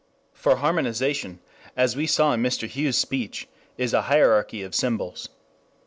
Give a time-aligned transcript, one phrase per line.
[0.33, 1.41] For harmonization,
[1.77, 2.67] as we saw in Mr.
[2.67, 5.29] Hughes's speech, is a hierarchy of symbols.